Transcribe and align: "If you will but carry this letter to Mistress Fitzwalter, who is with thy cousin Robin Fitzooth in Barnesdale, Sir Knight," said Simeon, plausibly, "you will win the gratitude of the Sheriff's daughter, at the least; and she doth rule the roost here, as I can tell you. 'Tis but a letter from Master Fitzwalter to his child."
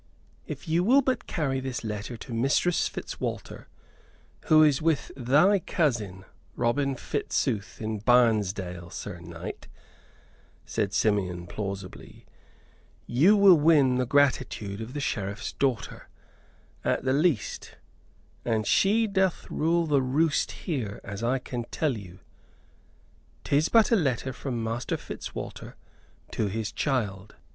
"If 0.47 0.67
you 0.67 0.83
will 0.83 1.03
but 1.03 1.27
carry 1.27 1.59
this 1.59 1.83
letter 1.83 2.17
to 2.17 2.33
Mistress 2.33 2.87
Fitzwalter, 2.87 3.67
who 4.45 4.63
is 4.63 4.81
with 4.81 5.11
thy 5.15 5.59
cousin 5.59 6.25
Robin 6.55 6.95
Fitzooth 6.95 7.79
in 7.79 7.99
Barnesdale, 7.99 8.89
Sir 8.89 9.19
Knight," 9.19 9.67
said 10.65 10.91
Simeon, 10.91 11.45
plausibly, 11.45 12.25
"you 13.05 13.37
will 13.37 13.59
win 13.59 13.97
the 13.99 14.07
gratitude 14.07 14.81
of 14.81 14.95
the 14.95 14.99
Sheriff's 14.99 15.53
daughter, 15.53 16.09
at 16.83 17.03
the 17.03 17.13
least; 17.13 17.75
and 18.43 18.65
she 18.65 19.05
doth 19.05 19.51
rule 19.51 19.85
the 19.85 20.01
roost 20.01 20.51
here, 20.65 20.99
as 21.03 21.21
I 21.21 21.37
can 21.37 21.65
tell 21.65 21.95
you. 21.95 22.21
'Tis 23.43 23.69
but 23.69 23.91
a 23.91 23.95
letter 23.95 24.33
from 24.33 24.63
Master 24.63 24.97
Fitzwalter 24.97 25.75
to 26.31 26.47
his 26.47 26.71
child." 26.71 27.35